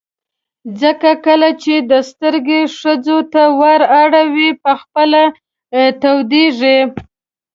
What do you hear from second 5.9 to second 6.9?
تودېږي.